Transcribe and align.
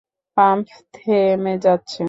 Pump 0.37 0.67
থেমে 0.95 1.53
যাচ্ছে! 1.63 1.99